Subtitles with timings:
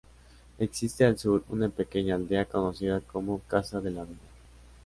[0.57, 4.17] Existe al sur, una pequeña aldea conocida como "Casa de la Vega".